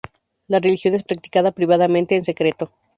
La 0.47 0.57
religión 0.59 0.95
es 0.95 1.03
practicada 1.03 1.51
privadamente 1.51 2.15
en 2.15 2.23
secreto. 2.23 2.71